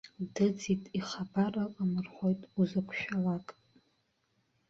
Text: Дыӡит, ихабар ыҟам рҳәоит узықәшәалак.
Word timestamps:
Дыӡит, 0.33 0.83
ихабар 0.99 1.53
ыҟам 1.65 1.93
рҳәоит 2.05 2.41
узықәшәалак. 2.59 3.47